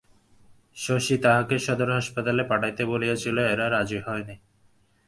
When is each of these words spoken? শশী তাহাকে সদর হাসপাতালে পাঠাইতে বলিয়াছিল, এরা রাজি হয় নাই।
শশী 0.77 1.15
তাহাকে 1.17 1.55
সদর 1.59 1.89
হাসপাতালে 1.91 2.43
পাঠাইতে 2.43 2.83
বলিয়াছিল, 2.85 3.37
এরা 3.45 3.65
রাজি 3.69 3.99
হয় 3.99 4.23
নাই। 4.23 4.39